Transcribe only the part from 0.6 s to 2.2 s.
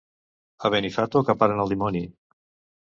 A Benifato caparen el dimoni.